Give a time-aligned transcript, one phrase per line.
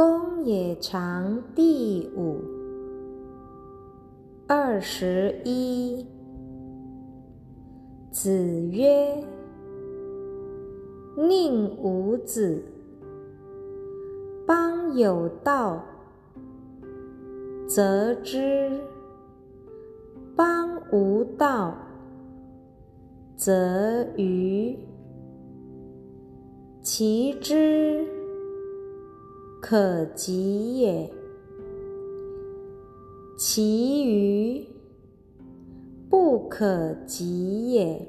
[0.00, 2.40] 公冶长第五。
[4.48, 6.06] 二十一。
[8.10, 8.32] 子
[8.70, 9.22] 曰
[11.28, 12.64] ：“宁无子，
[14.46, 15.84] 邦有道，
[17.68, 18.40] 则之；
[20.34, 21.76] 邦无道，
[23.36, 24.74] 则愚。
[26.80, 28.19] 其之。
[29.60, 31.12] 可及也，
[33.36, 34.66] 其余
[36.08, 38.06] 不可及也。”